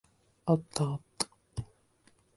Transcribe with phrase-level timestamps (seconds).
[0.47, 1.27] あったあった。